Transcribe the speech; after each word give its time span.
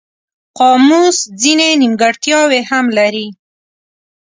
قاموس 0.59 1.17
ځینې 1.41 1.69
نیمګړتیاوې 1.81 2.61
هم 2.69 2.85
لري. 2.97 3.27